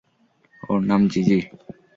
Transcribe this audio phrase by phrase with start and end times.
[0.63, 1.39] ওর নাম জিজি।